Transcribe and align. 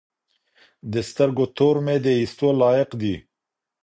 د 0.91 0.93
سترګو 1.09 1.45
تور 1.57 1.75
مي 1.85 1.97
د 2.05 2.07
ايستو 2.19 2.49
لايق 2.61 2.89
دي 3.01 3.15